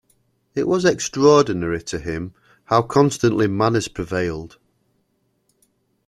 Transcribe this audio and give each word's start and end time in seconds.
It 0.55 0.67
was 0.67 0.83
extraordinary 0.83 1.79
to 1.83 1.99
him 1.99 2.33
how 2.63 2.81
constantly 2.81 3.45
manners 3.45 3.87
prevailed. 3.87 4.57